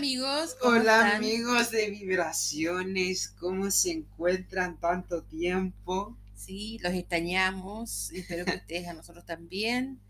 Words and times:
Hola 0.00 0.08
amigos. 0.08 0.56
¿cómo 0.58 0.76
Hola 0.76 0.96
están? 1.08 1.16
amigos 1.16 1.70
de 1.72 1.90
Vibraciones, 1.90 3.28
¿cómo 3.38 3.70
se 3.70 3.90
encuentran 3.90 4.80
tanto 4.80 5.22
tiempo? 5.24 6.16
Sí, 6.34 6.78
los 6.82 6.94
extrañamos. 6.94 8.10
Espero 8.10 8.46
que 8.46 8.56
ustedes 8.56 8.88
a 8.88 8.94
nosotros 8.94 9.26
también. 9.26 10.00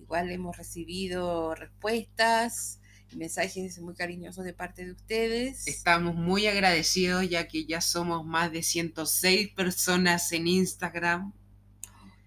Igual 0.00 0.30
hemos 0.30 0.56
recibido 0.56 1.56
respuestas 1.56 2.78
mensajes 3.16 3.80
muy 3.80 3.94
cariñosos 3.94 4.44
de 4.44 4.52
parte 4.52 4.84
de 4.84 4.92
ustedes. 4.92 5.66
Estamos 5.66 6.14
muy 6.14 6.46
agradecidos 6.46 7.28
ya 7.28 7.48
que 7.48 7.64
ya 7.64 7.80
somos 7.80 8.24
más 8.24 8.52
de 8.52 8.62
106 8.62 9.48
personas 9.54 10.30
en 10.30 10.46
Instagram. 10.46 11.32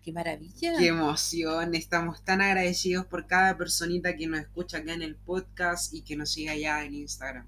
¡Qué 0.05 0.13
maravilla! 0.13 0.77
Qué 0.77 0.85
emoción, 0.85 1.73
estamos 1.73 2.23
tan 2.23 2.39
agradecidos 2.39 3.07
por 3.07 3.25
cada 3.25 3.57
personita 3.57 4.15
que 4.15 4.27
nos 4.27 4.41
escucha 4.41 4.77
acá 4.77 4.93
en 4.93 5.01
el 5.01 5.15
podcast 5.15 5.91
y 5.95 6.03
que 6.03 6.15
nos 6.15 6.31
sigue 6.31 6.51
allá 6.51 6.85
en 6.85 6.93
Instagram. 6.93 7.47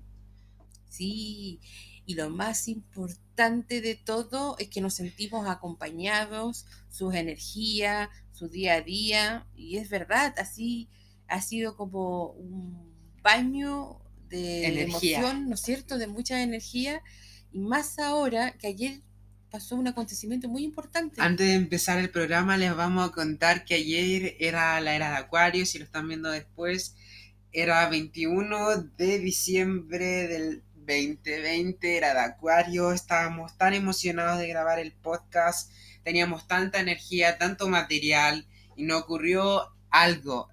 Sí, 0.89 1.59
y 2.07 2.16
lo 2.16 2.31
más 2.31 2.67
importante 2.67 3.80
de 3.80 3.93
todo 3.93 4.55
es 4.57 4.70
que 4.70 4.81
nos 4.81 4.95
sentimos 4.95 5.47
acompañados, 5.47 6.66
sus 6.89 7.13
energías, 7.13 8.09
su 8.31 8.49
día 8.49 8.73
a 8.73 8.81
día, 8.81 9.47
y 9.55 9.77
es 9.77 9.91
verdad, 9.91 10.33
así 10.39 10.89
ha 11.27 11.44
sido 11.44 11.77
como 11.77 12.31
un 12.31 12.91
baño 13.21 13.99
de 14.30 14.66
Energía. 14.66 15.19
emoción, 15.19 15.47
¿no 15.47 15.53
es 15.53 15.61
cierto?, 15.61 15.99
de 15.99 16.08
mucha 16.08 16.41
energía, 16.41 17.03
y 17.52 17.59
más 17.59 17.99
ahora 17.99 18.58
que 18.58 18.66
ayer 18.66 19.03
pasó 19.50 19.76
un 19.76 19.88
acontecimiento 19.88 20.48
muy 20.48 20.64
importante. 20.64 21.22
Antes 21.22 21.48
de 21.48 21.53
empezar 21.53 22.00
el 22.00 22.09
programa 22.09 22.58
les 22.58 22.76
vamos 22.76 23.09
a 23.09 23.12
contar 23.12 23.66
que 23.66 23.76
ayer 23.76 24.36
era 24.39 24.80
la 24.81 24.95
era 24.95 25.12
de 25.12 25.17
Acuario, 25.17 25.66
si 25.66 25.80
lo 25.80 25.86
están 25.86 26.08
viendo 26.08 26.30
después, 26.30 26.95
era 27.52 27.88
21 27.89 28.84
de 28.98 29.20
diciembre 29.20 30.28
del 30.28 30.64
2020, 30.76 31.98
era 31.98 32.14
de 32.14 32.20
Acuario, 32.20 32.92
estábamos 32.92 33.58
tan 33.58 33.73
emocionados 33.73 34.39
de 34.39 34.48
grabar 34.48 34.80
el 34.80 34.94
podcast, 34.94 35.72
teníamos 36.04 36.48
tanta 36.48 36.80
energía, 36.80 37.38
tanto 37.38 37.67
material 37.67 38.48
y 38.76 38.84
nos 38.84 39.02
ocurrió 39.02 39.73
algo. 39.89 40.50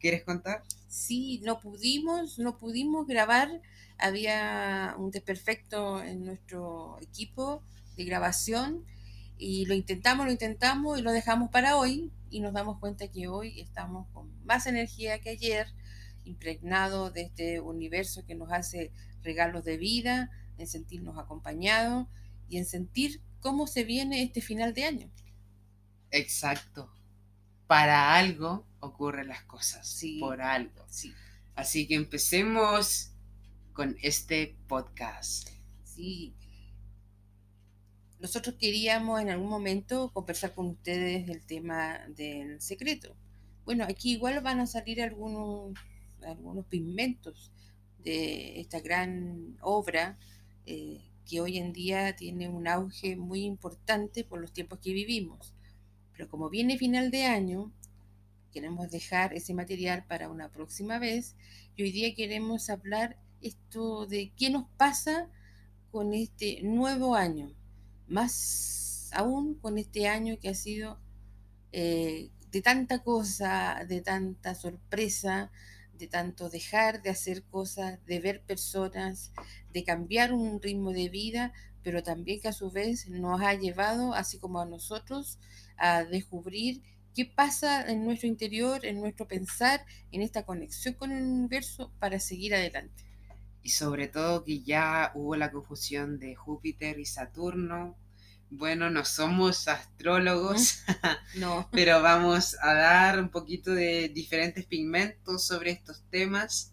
¿Quieres 0.00 0.22
contar? 0.22 0.62
Sí, 0.88 1.40
no 1.44 1.60
pudimos, 1.60 2.38
no 2.38 2.56
pudimos 2.56 3.06
grabar, 3.06 3.48
había 3.98 4.94
un 4.96 5.10
desperfecto 5.10 6.02
en 6.02 6.24
nuestro 6.24 6.98
equipo 7.02 7.62
de 7.98 8.04
grabación 8.04 8.84
y 9.36 9.66
lo 9.66 9.74
intentamos, 9.74 10.24
lo 10.24 10.32
intentamos 10.32 10.98
y 10.98 11.02
lo 11.02 11.10
dejamos 11.12 11.50
para 11.50 11.76
hoy 11.76 12.12
y 12.30 12.40
nos 12.40 12.52
damos 12.54 12.78
cuenta 12.78 13.08
que 13.10 13.26
hoy 13.28 13.60
estamos 13.60 14.06
con 14.12 14.32
más 14.44 14.66
energía 14.66 15.20
que 15.20 15.30
ayer, 15.30 15.66
impregnado 16.24 17.10
de 17.10 17.22
este 17.22 17.60
universo 17.60 18.24
que 18.24 18.34
nos 18.36 18.52
hace 18.52 18.92
regalos 19.22 19.64
de 19.64 19.76
vida, 19.78 20.30
en 20.58 20.66
sentirnos 20.68 21.18
acompañados 21.18 22.06
y 22.48 22.58
en 22.58 22.66
sentir 22.66 23.20
cómo 23.40 23.66
se 23.66 23.82
viene 23.84 24.22
este 24.22 24.40
final 24.40 24.74
de 24.74 24.84
año. 24.84 25.10
Exacto. 26.10 26.90
Para 27.66 28.14
algo 28.14 28.64
ocurren 28.80 29.28
las 29.28 29.42
cosas, 29.44 29.88
Sí. 29.88 30.18
por 30.20 30.40
algo. 30.40 30.86
Sí, 30.88 31.12
Así 31.54 31.88
que 31.88 31.96
empecemos 31.96 33.10
con 33.72 33.96
este 34.02 34.56
podcast. 34.68 35.48
sí. 35.84 36.34
Nosotros 38.20 38.56
queríamos 38.58 39.20
en 39.20 39.30
algún 39.30 39.48
momento 39.48 40.10
conversar 40.12 40.52
con 40.52 40.66
ustedes 40.66 41.26
del 41.26 41.44
tema 41.46 42.00
del 42.08 42.60
secreto. 42.60 43.14
Bueno, 43.64 43.84
aquí 43.84 44.12
igual 44.12 44.40
van 44.40 44.60
a 44.60 44.66
salir 44.66 45.00
algunos, 45.02 45.74
algunos 46.22 46.66
pigmentos 46.66 47.52
de 48.02 48.60
esta 48.60 48.80
gran 48.80 49.56
obra 49.60 50.18
eh, 50.66 51.00
que 51.28 51.40
hoy 51.40 51.58
en 51.58 51.72
día 51.72 52.16
tiene 52.16 52.48
un 52.48 52.66
auge 52.66 53.16
muy 53.16 53.44
importante 53.44 54.24
por 54.24 54.40
los 54.40 54.52
tiempos 54.52 54.80
que 54.80 54.92
vivimos. 54.92 55.54
Pero 56.12 56.28
como 56.28 56.50
viene 56.50 56.78
final 56.78 57.10
de 57.10 57.24
año, 57.24 57.70
queremos 58.52 58.90
dejar 58.90 59.34
ese 59.34 59.54
material 59.54 60.04
para 60.06 60.28
una 60.28 60.50
próxima 60.50 60.98
vez 60.98 61.36
y 61.76 61.82
hoy 61.84 61.92
día 61.92 62.14
queremos 62.14 62.70
hablar 62.70 63.16
esto 63.40 64.06
de 64.06 64.32
qué 64.36 64.50
nos 64.50 64.66
pasa 64.76 65.28
con 65.92 66.12
este 66.12 66.60
nuevo 66.62 67.14
año, 67.14 67.54
más 68.08 69.10
aún 69.12 69.54
con 69.54 69.78
este 69.78 70.08
año 70.08 70.38
que 70.40 70.48
ha 70.48 70.54
sido 70.54 70.98
eh, 71.72 72.30
de 72.50 72.62
tanta 72.62 73.02
cosa, 73.02 73.84
de 73.88 74.00
tanta 74.00 74.54
sorpresa, 74.54 75.50
de 75.98 76.06
tanto 76.06 76.48
dejar 76.48 77.02
de 77.02 77.10
hacer 77.10 77.42
cosas, 77.44 78.04
de 78.06 78.20
ver 78.20 78.42
personas, 78.42 79.32
de 79.72 79.84
cambiar 79.84 80.32
un 80.32 80.62
ritmo 80.62 80.92
de 80.92 81.08
vida, 81.08 81.52
pero 81.82 82.02
también 82.02 82.40
que 82.40 82.48
a 82.48 82.52
su 82.52 82.70
vez 82.70 83.08
nos 83.08 83.40
ha 83.40 83.54
llevado, 83.54 84.14
así 84.14 84.38
como 84.38 84.60
a 84.60 84.66
nosotros, 84.66 85.38
a 85.76 86.04
descubrir 86.04 86.82
qué 87.14 87.24
pasa 87.26 87.90
en 87.90 88.04
nuestro 88.04 88.28
interior, 88.28 88.84
en 88.86 89.00
nuestro 89.00 89.26
pensar, 89.26 89.84
en 90.12 90.22
esta 90.22 90.44
conexión 90.44 90.94
con 90.94 91.12
el 91.12 91.24
universo 91.24 91.92
para 91.98 92.20
seguir 92.20 92.54
adelante. 92.54 93.07
Y 93.62 93.70
sobre 93.70 94.08
todo 94.08 94.44
que 94.44 94.62
ya 94.62 95.12
hubo 95.14 95.36
la 95.36 95.50
confusión 95.50 96.18
de 96.18 96.34
Júpiter 96.34 96.98
y 96.98 97.04
Saturno. 97.04 97.96
Bueno, 98.50 98.88
no 98.88 99.04
somos 99.04 99.68
astrólogos, 99.68 100.82
No, 101.36 101.68
pero 101.70 102.00
vamos 102.00 102.56
a 102.62 102.72
dar 102.72 103.20
un 103.20 103.28
poquito 103.28 103.72
de 103.72 104.08
diferentes 104.08 104.64
pigmentos 104.64 105.44
sobre 105.46 105.72
estos 105.72 106.02
temas. 106.10 106.72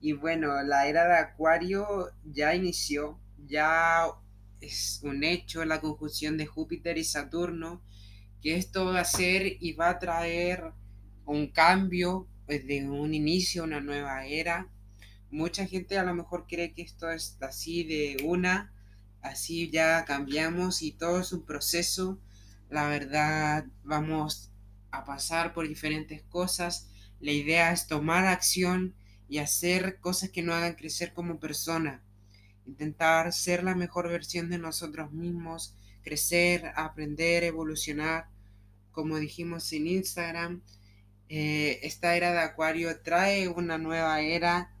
Y 0.00 0.14
bueno, 0.14 0.62
la 0.62 0.88
era 0.88 1.06
de 1.06 1.16
Acuario 1.18 2.10
ya 2.24 2.56
inició, 2.56 3.20
ya 3.46 4.06
es 4.60 5.00
un 5.02 5.22
hecho 5.24 5.64
la 5.64 5.80
conjunción 5.80 6.36
de 6.36 6.46
Júpiter 6.46 6.98
y 6.98 7.04
Saturno, 7.04 7.82
que 8.40 8.56
esto 8.56 8.86
va 8.86 9.00
a 9.00 9.04
ser 9.04 9.56
y 9.60 9.72
va 9.74 9.90
a 9.90 9.98
traer 9.98 10.72
un 11.24 11.48
cambio 11.48 12.28
pues, 12.46 12.66
de 12.66 12.88
un 12.88 13.14
inicio, 13.14 13.64
una 13.64 13.80
nueva 13.80 14.26
era. 14.26 14.68
Mucha 15.32 15.66
gente 15.66 15.96
a 15.96 16.02
lo 16.02 16.14
mejor 16.14 16.44
cree 16.46 16.74
que 16.74 16.82
esto 16.82 17.10
es 17.10 17.38
así 17.40 17.84
de 17.84 18.18
una, 18.22 18.70
así 19.22 19.70
ya 19.70 20.04
cambiamos 20.04 20.82
y 20.82 20.92
todo 20.92 21.20
es 21.20 21.32
un 21.32 21.46
proceso. 21.46 22.20
La 22.68 22.86
verdad, 22.86 23.64
vamos 23.82 24.52
a 24.90 25.06
pasar 25.06 25.54
por 25.54 25.66
diferentes 25.66 26.22
cosas. 26.24 26.90
La 27.18 27.32
idea 27.32 27.72
es 27.72 27.86
tomar 27.86 28.26
acción 28.26 28.94
y 29.26 29.38
hacer 29.38 30.00
cosas 30.00 30.28
que 30.28 30.42
nos 30.42 30.56
hagan 30.56 30.74
crecer 30.74 31.14
como 31.14 31.40
persona. 31.40 32.02
Intentar 32.66 33.32
ser 33.32 33.64
la 33.64 33.74
mejor 33.74 34.10
versión 34.10 34.50
de 34.50 34.58
nosotros 34.58 35.12
mismos, 35.12 35.74
crecer, 36.02 36.72
aprender, 36.76 37.42
evolucionar. 37.42 38.28
Como 38.90 39.16
dijimos 39.16 39.72
en 39.72 39.86
Instagram, 39.86 40.62
eh, 41.30 41.80
esta 41.84 42.16
era 42.16 42.32
de 42.32 42.40
Acuario 42.40 43.00
trae 43.00 43.48
una 43.48 43.78
nueva 43.78 44.20
era 44.20 44.71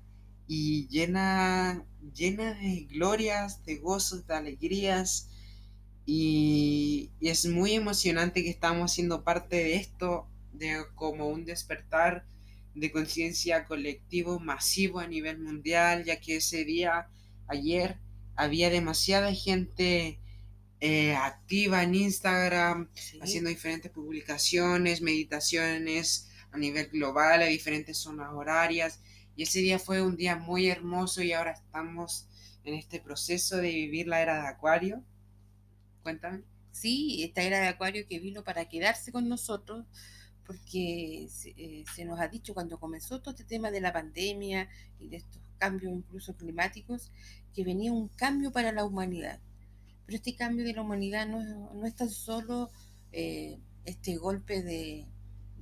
y 0.54 0.86
llena, 0.88 1.82
llena 2.14 2.52
de 2.52 2.86
glorias, 2.90 3.64
de 3.64 3.76
gozos, 3.76 4.26
de 4.26 4.34
alegrías. 4.34 5.30
Y, 6.04 7.10
y 7.20 7.30
es 7.30 7.46
muy 7.46 7.72
emocionante 7.72 8.42
que 8.42 8.50
estamos 8.50 8.92
siendo 8.92 9.24
parte 9.24 9.56
de 9.56 9.76
esto, 9.76 10.28
de 10.52 10.84
como 10.94 11.28
un 11.28 11.46
despertar 11.46 12.26
de 12.74 12.92
conciencia 12.92 13.64
colectivo 13.64 14.40
masivo 14.40 15.00
a 15.00 15.06
nivel 15.06 15.38
mundial, 15.38 16.04
ya 16.04 16.20
que 16.20 16.36
ese 16.36 16.66
día, 16.66 17.08
ayer, 17.46 17.96
había 18.36 18.68
demasiada 18.68 19.32
gente 19.32 20.20
eh, 20.80 21.14
activa 21.14 21.82
en 21.82 21.94
Instagram, 21.94 22.90
sí. 22.92 23.18
haciendo 23.22 23.48
diferentes 23.48 23.90
publicaciones, 23.90 25.00
meditaciones 25.00 26.28
a 26.50 26.58
nivel 26.58 26.88
global, 26.88 27.40
a 27.40 27.46
diferentes 27.46 27.96
zonas 27.96 28.28
horarias. 28.34 29.00
Y 29.36 29.44
ese 29.44 29.60
día 29.60 29.78
fue 29.78 30.02
un 30.02 30.16
día 30.16 30.36
muy 30.36 30.68
hermoso 30.68 31.22
y 31.22 31.32
ahora 31.32 31.52
estamos 31.52 32.26
en 32.64 32.74
este 32.74 33.00
proceso 33.00 33.56
de 33.56 33.68
vivir 33.68 34.06
la 34.06 34.20
era 34.20 34.42
de 34.42 34.48
Acuario. 34.48 35.02
Cuéntame. 36.02 36.42
Sí, 36.70 37.22
esta 37.22 37.42
era 37.42 37.60
de 37.60 37.68
Acuario 37.68 38.06
que 38.08 38.18
vino 38.18 38.44
para 38.44 38.68
quedarse 38.68 39.12
con 39.12 39.28
nosotros, 39.28 39.84
porque 40.46 41.28
se, 41.30 41.50
eh, 41.56 42.04
nos 42.04 42.20
ha 42.20 42.28
dicho 42.28 42.54
cuando 42.54 42.78
comenzó 42.78 43.20
todo 43.20 43.32
este 43.32 43.44
tema 43.44 43.70
de 43.70 43.80
la 43.80 43.92
pandemia 43.92 44.68
y 44.98 45.08
de 45.08 45.18
estos 45.18 45.40
cambios 45.58 45.92
incluso 45.92 46.36
climáticos, 46.36 47.10
que 47.54 47.64
venía 47.64 47.92
un 47.92 48.08
cambio 48.08 48.52
para 48.52 48.72
la 48.72 48.84
humanidad. 48.84 49.38
Pero 50.06 50.16
este 50.16 50.34
cambio 50.34 50.64
de 50.64 50.72
la 50.72 50.82
humanidad 50.82 51.26
no, 51.26 51.40
no 51.72 51.86
es 51.86 51.94
tan 51.94 52.10
solo 52.10 52.70
eh, 53.12 53.58
este 53.84 54.16
golpe 54.16 54.62
de, 54.62 55.06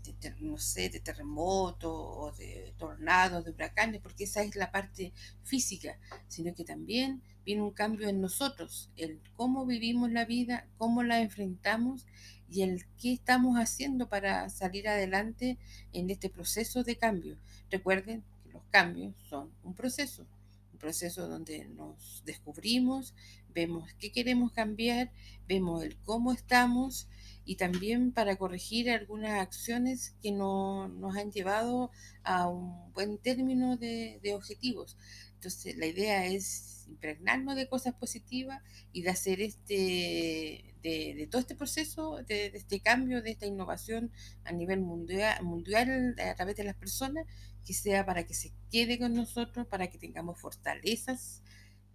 de 0.03 0.35
no 0.41 0.59
sé, 0.59 0.89
de 0.89 1.01
terremoto 1.01 1.93
o 1.93 2.33
de 2.33 2.75
tornados, 2.79 3.45
de 3.45 3.51
huracanes, 3.51 4.01
porque 4.01 4.25
esa 4.25 4.43
es 4.43 4.57
la 4.57 4.71
parte 4.71 5.13
física, 5.43 5.99
sino 6.29 6.55
que 6.55 6.65
también 6.65 7.23
viene 7.45 7.63
un 7.63 7.73
cambio 7.73 8.09
en 8.09 8.21
nosotros, 8.21 8.91
el 8.97 9.21
cómo 9.35 9.67
vivimos 9.67 10.11
la 10.11 10.25
vida, 10.25 10.69
cómo 10.79 11.03
la 11.03 11.21
enfrentamos 11.21 12.07
y 12.49 12.63
el 12.63 12.85
qué 12.97 13.13
estamos 13.13 13.57
haciendo 13.57 14.09
para 14.09 14.49
salir 14.51 14.89
adelante 14.89 15.59
en 15.93 16.11
este 16.11 16.29
proceso 16.31 16.83
de 16.83 16.97
cambio. 16.97 17.39
Recuerden 17.71 18.25
que 18.43 18.51
los 18.51 18.65
cambios 18.71 19.15
son 19.29 19.53
un 19.63 19.75
proceso 19.75 20.27
proceso 20.81 21.29
donde 21.29 21.67
nos 21.67 22.23
descubrimos, 22.25 23.15
vemos 23.51 23.93
qué 23.99 24.11
queremos 24.11 24.51
cambiar, 24.51 25.13
vemos 25.47 25.85
el 25.85 25.97
cómo 25.99 26.33
estamos 26.33 27.07
y 27.51 27.57
también 27.57 28.13
para 28.13 28.37
corregir 28.37 28.89
algunas 28.93 29.41
acciones 29.41 30.15
que 30.23 30.31
no 30.31 30.87
nos 30.87 31.17
han 31.17 31.33
llevado 31.33 31.91
a 32.23 32.49
un 32.49 32.93
buen 32.93 33.19
término 33.19 33.77
de, 33.77 34.21
objetivos. 34.37 34.97
Entonces 35.35 35.77
la 35.77 35.87
idea 35.87 36.27
es 36.27 36.85
impregnarnos 36.87 37.57
de 37.57 37.69
cosas 37.69 37.95
positivas 37.95 38.63
y 38.93 39.03
de 39.03 39.11
hacer 39.11 39.41
este, 39.41 40.77
de, 40.81 41.29
todo 41.29 41.41
este 41.41 41.57
proceso, 41.57 42.23
de, 42.23 42.53
este 42.55 42.79
cambio, 42.79 43.21
de 43.21 43.33
esta 43.33 43.47
innovación 43.47 44.13
a 44.45 44.53
nivel 44.53 44.79
mundial, 44.79 45.43
mundial 45.43 46.15
a 46.21 46.37
través 46.37 46.55
de 46.55 46.63
las 46.63 46.77
personas, 46.77 47.27
que 47.67 47.75
sea 47.75 48.07
para 48.07 48.29
que 48.29 48.35
se 48.35 48.53
quede 48.71 48.97
con 48.97 49.13
nosotros, 49.13 49.67
para 49.67 49.89
que 49.89 49.99
tengamos 49.99 50.41
fortalezas 50.41 51.43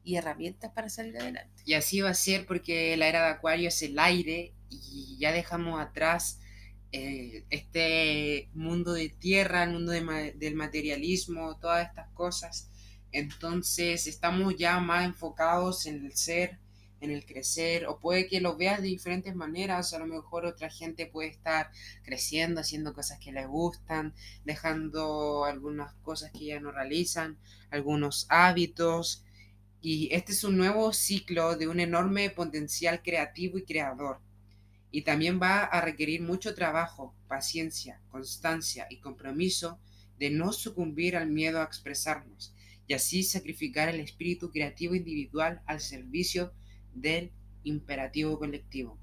y 0.06 0.16
herramientas 0.16 0.72
para 0.72 0.88
salir 0.88 1.18
adelante. 1.18 1.62
Y 1.66 1.74
así 1.74 2.00
va 2.00 2.12
a 2.12 2.14
ser 2.14 2.46
porque 2.46 2.96
la 2.96 3.08
era 3.08 3.26
de 3.26 3.34
Acuario 3.34 3.68
es 3.68 3.82
el 3.82 4.00
aire 4.00 4.54
y 4.70 5.18
ya 5.20 5.32
dejamos 5.32 5.82
atrás 5.82 6.40
eh, 6.92 7.44
este 7.50 8.50
mundo 8.54 8.94
de 8.94 9.10
tierra, 9.10 9.64
el 9.64 9.72
mundo 9.72 9.92
del 9.92 10.56
materialismo, 10.56 11.58
todas 11.60 11.88
estas 11.88 12.10
cosas. 12.12 12.70
Entonces 13.12 14.08
estamos 14.08 14.56
ya 14.58 14.80
más 14.80 15.06
enfocados 15.06 15.88
en 15.88 16.06
el 16.06 16.16
ser, 16.16 16.60
en 17.02 17.12
el 17.12 17.26
crecer, 17.26 17.88
o 17.88 18.00
puede 18.00 18.28
que 18.28 18.42
lo 18.42 18.56
veas 18.56 18.82
de 18.82 18.88
diferentes 18.88 19.36
maneras, 19.36 19.94
a 19.94 20.00
lo 20.00 20.06
mejor 20.06 20.46
otra 20.46 20.70
gente 20.70 21.06
puede 21.06 21.30
estar 21.30 21.72
creciendo, 22.04 22.62
haciendo 22.62 22.94
cosas 22.94 23.20
que 23.20 23.32
le 23.32 23.46
gustan, 23.46 24.14
dejando 24.44 25.46
algunas 25.46 25.94
cosas 25.96 26.32
que 26.32 26.46
ya 26.46 26.60
no 26.60 26.72
realizan, 26.72 27.38
algunos 27.72 28.26
hábitos, 28.30 29.26
y 29.88 30.12
este 30.12 30.32
es 30.32 30.44
un 30.44 30.58
nuevo 30.58 30.92
ciclo 30.94 31.56
de 31.56 31.68
un 31.68 31.80
enorme 31.80 32.32
potencial 32.32 33.04
creativo 33.04 33.60
y 33.60 33.66
creador. 33.66 34.20
Y 34.90 35.04
también 35.04 35.40
va 35.40 35.64
a 35.64 35.80
requerir 35.80 36.24
mucho 36.24 36.56
trabajo, 36.56 37.14
paciencia, 37.28 38.02
constancia 38.10 38.88
y 38.90 38.98
compromiso 38.98 39.80
de 40.18 40.32
no 40.32 40.54
sucumbir 40.54 41.16
al 41.16 41.30
miedo 41.30 41.62
a 41.62 41.66
expresarnos 41.66 42.52
y 42.88 42.96
así 42.96 43.22
sacrificar 43.22 43.88
el 43.88 44.00
espíritu 44.00 44.50
creativo 44.50 44.96
individual 44.96 45.62
al 45.68 45.80
servicio 45.80 46.52
del 46.96 47.32
imperativo 47.64 48.40
colectivo. 48.40 48.98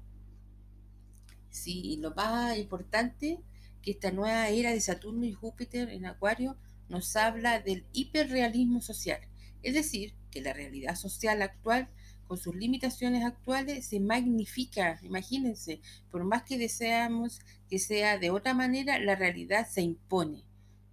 Sí, 1.49 1.97
lo 2.01 2.13
más 2.13 2.57
importante 2.57 3.39
que 3.81 3.91
esta 3.91 4.11
nueva 4.11 4.49
era 4.49 4.71
de 4.71 4.81
Saturno 4.81 5.25
y 5.25 5.31
Júpiter 5.31 5.87
en 5.87 6.07
Acuario 6.07 6.57
nos 6.89 7.15
habla 7.15 7.61
del 7.61 7.85
hiperrealismo 7.93 8.81
social, 8.81 9.21
es 9.61 9.75
decir, 9.75 10.13
que 10.33 10.41
la 10.41 10.53
realidad 10.53 10.95
social 10.95 11.41
actual, 11.41 11.87
con 12.27 12.37
sus 12.37 12.55
limitaciones 12.55 13.23
actuales, 13.23 13.85
se 13.85 13.99
magnifica. 13.99 14.99
Imagínense, 15.03 15.81
por 16.09 16.23
más 16.23 16.43
que 16.43 16.57
deseamos 16.57 17.39
que 17.69 17.77
sea 17.77 18.17
de 18.17 18.31
otra 18.31 18.53
manera, 18.53 18.97
la 18.97 19.15
realidad 19.15 19.67
se 19.69 19.81
impone. 19.81 20.43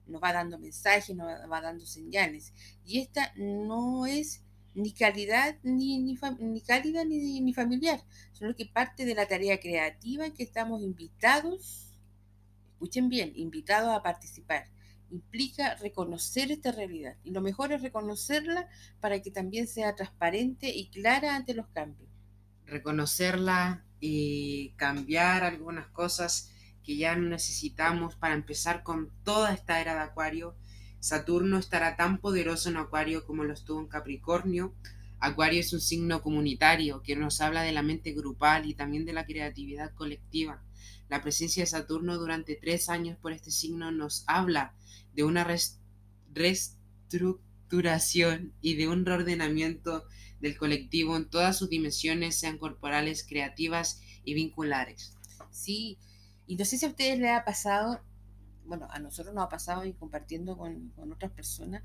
Nos 0.07 0.23
va 0.23 0.33
dando 0.33 0.59
mensajes, 0.59 1.17
nos 1.17 1.27
va 1.27 1.61
dando 1.61 1.87
señales. 1.87 2.53
Y 2.85 3.01
esta 3.01 3.33
no 3.37 4.07
es 4.07 4.43
ni 4.75 4.93
calidad 4.93 5.57
ni, 5.63 5.99
ni, 5.99 6.19
ni 6.41 6.61
cálida 6.61 7.05
ni, 7.05 7.41
ni 7.41 7.53
familiar, 7.55 8.01
sino 8.33 8.55
que 8.55 8.67
parte 8.67 9.05
de 9.05 9.15
la 9.15 9.27
tarea 9.27 9.59
creativa 9.59 10.27
en 10.27 10.35
que 10.35 10.43
estamos 10.43 10.83
invitados, 10.83 11.97
escuchen 12.73 13.09
bien, 13.09 13.33
invitados 13.37 13.91
a 13.91 14.03
participar 14.03 14.67
implica 15.11 15.75
reconocer 15.77 16.51
esta 16.51 16.73
realidad 16.73 17.17
y 17.25 17.31
lo 17.31 17.41
mejor 17.41 17.73
es 17.73 17.83
reconocerla 17.83 18.69
para 19.01 19.21
que 19.21 19.31
también 19.31 19.67
sea 19.67 19.97
transparente 19.97 20.69
y 20.69 20.89
clara 20.89 21.37
ante 21.37 21.55
los 21.55 21.69
cambios. 21.69 22.09
Reconocerla 22.67 23.85
y 24.01 24.71
cambiar 24.77 25.45
algunas 25.45 25.89
cosas 25.89 26.53
que 26.83 26.97
ya 26.97 27.15
necesitamos 27.17 28.17
para 28.17 28.35
empezar 28.35 28.83
con 28.83 29.11
toda 29.25 29.53
esta 29.53 29.81
era 29.81 29.95
de 29.95 30.01
Acuario. 30.01 30.57
Saturno 31.01 31.59
estará 31.59 31.97
tan 31.97 32.19
poderoso 32.19 32.69
en 32.69 32.77
Acuario 32.77 33.27
como 33.27 33.45
lo 33.45 33.53
estuvo 33.53 33.81
en 33.81 33.89
Capricornio. 33.89 34.75
Acuario 35.19 35.61
es 35.61 35.73
un 35.73 35.81
signo 35.81 36.23
comunitario 36.23 37.03
que 37.03 37.17
nos 37.17 37.41
habla 37.41 37.63
de 37.63 37.73
la 37.73 37.83
mente 37.83 38.13
grupal 38.13 38.67
y 38.67 38.75
también 38.75 39.05
de 39.05 39.13
la 39.13 39.27
creatividad 39.27 39.93
colectiva. 39.95 40.63
La 41.09 41.23
presencia 41.23 41.63
de 41.63 41.67
Saturno 41.67 42.19
durante 42.19 42.57
tres 42.57 42.89
años 42.89 43.19
por 43.19 43.33
este 43.33 43.51
signo 43.51 43.91
nos 43.91 44.25
habla 44.27 44.75
de 45.13 45.25
una 45.25 45.47
reestructuración 46.33 48.55
y 48.61 48.75
de 48.75 48.89
un 48.89 49.05
reordenamiento 49.05 50.05
del 50.41 50.57
colectivo 50.57 51.17
en 51.17 51.29
todas 51.29 51.59
sus 51.59 51.69
dimensiones, 51.69 52.39
sean 52.39 52.59
corporales, 52.59 53.27
creativas 53.29 54.01
y 54.25 54.35
vinculares. 54.35 55.17
Sí, 55.51 55.99
y 56.47 56.57
no 56.57 56.65
sé 56.65 56.79
si 56.79 56.87
a 56.87 56.89
ustedes 56.89 57.19
les 57.19 57.31
ha 57.31 57.45
pasado, 57.45 58.01
bueno, 58.65 58.89
a 58.91 58.99
nosotros 58.99 59.35
nos 59.35 59.45
ha 59.45 59.49
pasado 59.49 59.85
y 59.85 59.93
compartiendo 59.93 60.57
con, 60.57 60.91
con 60.91 61.13
otras 61.13 61.33
personas, 61.33 61.83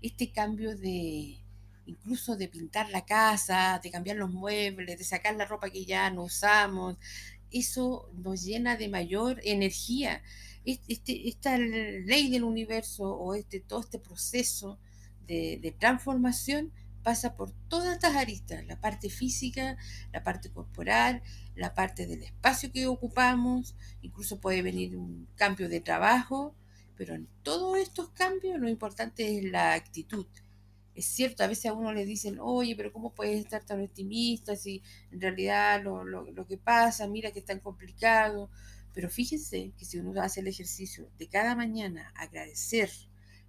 este 0.00 0.32
cambio 0.32 0.76
de 0.76 1.42
incluso 1.88 2.36
de 2.36 2.48
pintar 2.48 2.90
la 2.90 3.04
casa, 3.04 3.80
de 3.82 3.90
cambiar 3.90 4.16
los 4.16 4.30
muebles, 4.30 4.98
de 4.98 5.04
sacar 5.04 5.34
la 5.36 5.46
ropa 5.46 5.70
que 5.70 5.86
ya 5.86 6.10
no 6.10 6.24
usamos, 6.24 6.98
eso 7.52 8.10
nos 8.14 8.44
llena 8.44 8.76
de 8.76 8.88
mayor 8.88 9.40
energía. 9.44 10.22
Este, 10.64 11.28
esta 11.28 11.56
ley 11.56 12.30
del 12.30 12.44
universo 12.44 13.04
o 13.04 13.34
este, 13.34 13.60
todo 13.60 13.80
este 13.80 13.98
proceso 13.98 14.78
de, 15.26 15.74
transformación 15.78 16.72
pasa 17.02 17.36
por 17.36 17.52
todas 17.68 17.94
estas 17.94 18.16
aristas, 18.16 18.66
la 18.66 18.80
parte 18.80 19.08
física, 19.08 19.76
la 20.12 20.22
parte 20.22 20.50
corporal, 20.50 21.22
la 21.54 21.74
parte 21.74 22.06
del 22.06 22.22
espacio 22.22 22.72
que 22.72 22.86
ocupamos, 22.86 23.76
incluso 24.02 24.40
puede 24.40 24.62
venir 24.62 24.96
un 24.96 25.26
cambio 25.36 25.68
de 25.68 25.80
trabajo, 25.80 26.54
pero 26.96 27.14
en 27.14 27.28
todos 27.42 27.78
estos 27.78 28.10
cambios 28.10 28.58
lo 28.58 28.68
importante 28.68 29.38
es 29.38 29.44
la 29.44 29.74
actitud, 29.74 30.26
es 30.98 31.06
cierto, 31.06 31.44
a 31.44 31.46
veces 31.46 31.66
a 31.66 31.74
uno 31.74 31.92
le 31.92 32.04
dicen, 32.04 32.38
oye, 32.40 32.74
pero 32.74 32.92
¿cómo 32.92 33.14
puedes 33.14 33.38
estar 33.38 33.64
tan 33.64 33.80
optimista 33.80 34.56
si 34.56 34.82
en 35.12 35.20
realidad 35.20 35.80
lo, 35.80 36.02
lo, 36.02 36.46
que 36.46 36.58
pasa, 36.58 37.06
mira 37.06 37.30
que 37.30 37.38
es 37.38 37.44
tan 37.44 37.60
complicado? 37.60 38.50
Pero 38.92 39.08
fíjense 39.08 39.72
que 39.78 39.84
si 39.84 39.98
uno 39.98 40.20
hace 40.20 40.40
el 40.40 40.48
ejercicio 40.48 41.08
de 41.16 41.28
cada 41.28 41.54
mañana, 41.54 42.12
agradecer, 42.16 42.90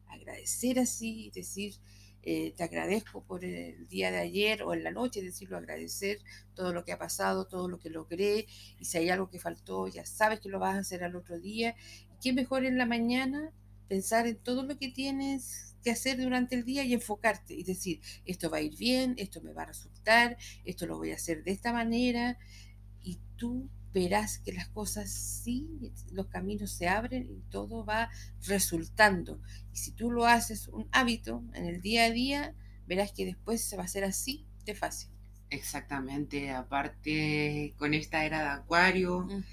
agradecer 0.07 0.77
así, 0.77 1.31
decir, 1.33 1.73
eh, 2.21 2.53
te 2.55 2.63
agradezco 2.63 3.23
por 3.23 3.43
el 3.43 3.87
día 3.87 4.11
de 4.11 4.19
ayer 4.19 4.61
o 4.61 4.75
en 4.75 4.83
la 4.83 4.91
noche, 4.91 5.23
decirlo, 5.23 5.57
agradecer 5.57 6.19
todo 6.53 6.71
lo 6.71 6.85
que 6.85 6.91
ha 6.91 6.99
pasado, 6.99 7.47
todo 7.47 7.67
lo 7.67 7.79
que 7.79 7.89
logré, 7.89 8.45
y 8.77 8.85
si 8.85 8.99
hay 8.99 9.09
algo 9.09 9.27
que 9.31 9.39
faltó, 9.39 9.87
ya 9.87 10.05
sabes 10.05 10.39
que 10.39 10.49
lo 10.49 10.59
vas 10.59 10.75
a 10.75 10.79
hacer 10.81 11.03
al 11.03 11.15
otro 11.15 11.39
día. 11.39 11.75
Qué 12.21 12.31
mejor 12.31 12.63
en 12.65 12.77
la 12.77 12.85
mañana 12.85 13.51
pensar 13.87 14.27
en 14.27 14.37
todo 14.37 14.61
lo 14.61 14.77
que 14.77 14.89
tienes 14.89 15.68
que 15.79 15.91
hacer 15.91 16.17
durante 16.17 16.55
el 16.55 16.63
día 16.63 16.83
y 16.83 16.93
enfocarte 16.93 17.53
y 17.53 17.63
decir, 17.63 18.01
esto 18.25 18.49
va 18.49 18.57
a 18.57 18.61
ir 18.61 18.77
bien, 18.77 19.15
esto 19.17 19.41
me 19.41 19.53
va 19.53 19.63
a 19.63 19.67
resultar, 19.67 20.37
esto 20.65 20.85
lo 20.85 20.97
voy 20.97 21.11
a 21.11 21.15
hacer 21.15 21.43
de 21.43 21.51
esta 21.51 21.73
manera 21.73 22.37
y 23.01 23.19
tú 23.37 23.69
verás 23.93 24.39
que 24.39 24.53
las 24.53 24.67
cosas 24.69 25.09
sí, 25.09 25.67
los 26.11 26.27
caminos 26.27 26.71
se 26.71 26.87
abren 26.87 27.29
y 27.29 27.41
todo 27.49 27.85
va 27.85 28.09
resultando. 28.45 29.41
Y 29.73 29.77
si 29.77 29.91
tú 29.91 30.11
lo 30.11 30.25
haces 30.25 30.67
un 30.67 30.87
hábito 30.91 31.43
en 31.53 31.65
el 31.65 31.81
día 31.81 32.05
a 32.05 32.11
día, 32.11 32.55
verás 32.87 33.11
que 33.11 33.25
después 33.25 33.63
se 33.63 33.75
va 33.75 33.83
a 33.83 33.85
hacer 33.85 34.03
así 34.03 34.45
de 34.65 34.75
fácil. 34.75 35.09
Exactamente, 35.49 36.51
aparte 36.51 37.73
con 37.77 37.93
esta 37.93 38.25
era 38.25 38.41
de 38.41 38.49
acuario, 38.49 39.21
mm. 39.21 39.43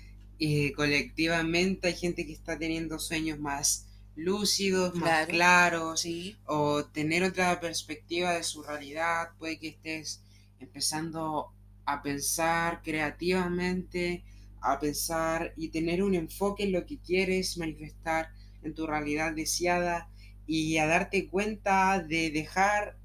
eh, 0.40 0.72
colectivamente 0.72 1.88
hay 1.88 1.94
gente 1.94 2.26
que 2.26 2.32
está 2.32 2.58
teniendo 2.58 2.98
sueños 2.98 3.38
más 3.38 3.86
lúcidos, 4.16 4.94
más 4.94 5.26
claros, 5.26 6.06
o 6.46 6.84
tener 6.86 7.22
otra 7.22 7.60
perspectiva 7.60 8.32
de 8.32 8.42
su 8.42 8.62
realidad, 8.62 9.28
puede 9.38 9.58
que 9.58 9.68
estés 9.68 10.22
empezando 10.58 11.52
a 11.84 12.02
pensar 12.02 12.82
creativamente, 12.82 14.24
a 14.60 14.80
pensar 14.80 15.52
y 15.56 15.68
tener 15.68 16.02
un 16.02 16.14
enfoque 16.14 16.64
en 16.64 16.72
lo 16.72 16.86
que 16.86 16.98
quieres 16.98 17.58
manifestar 17.58 18.30
en 18.62 18.74
tu 18.74 18.86
realidad 18.86 19.34
deseada 19.34 20.08
y 20.46 20.78
a 20.78 20.86
darte 20.86 21.28
cuenta 21.28 22.02
de 22.02 22.30
dejar 22.30 22.98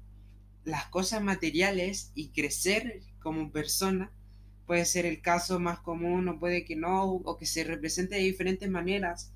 las 0.64 0.86
cosas 0.86 1.22
materiales 1.22 2.10
y 2.14 2.30
crecer 2.30 3.02
como 3.20 3.52
persona. 3.52 4.10
Puede 4.66 4.84
ser 4.86 5.06
el 5.06 5.20
caso 5.20 5.60
más 5.60 5.80
común 5.80 6.28
o 6.28 6.38
puede 6.38 6.64
que 6.64 6.76
no, 6.76 7.04
o 7.04 7.36
que 7.36 7.46
se 7.46 7.64
represente 7.64 8.14
de 8.14 8.22
diferentes 8.22 8.70
maneras 8.70 9.31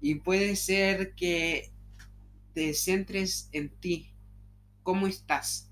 y 0.00 0.16
puede 0.16 0.56
ser 0.56 1.14
que 1.14 1.72
te 2.54 2.74
centres 2.74 3.48
en 3.52 3.68
ti. 3.68 4.14
¿Cómo 4.82 5.06
estás? 5.06 5.70